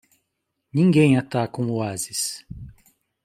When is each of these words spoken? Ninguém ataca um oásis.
Ninguém 0.73 1.15
ataca 1.15 1.61
um 1.61 1.71
oásis. 1.73 2.43